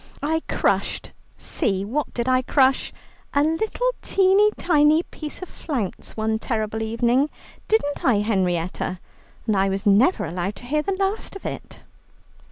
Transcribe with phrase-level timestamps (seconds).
[0.23, 2.91] I crushed see, what did I crush?
[3.35, 7.29] a little teeny tiny piece of flounce one terrible evening;
[7.67, 8.99] didn't I, Henrietta?
[9.45, 11.81] And I was never allowed to hear the last of it."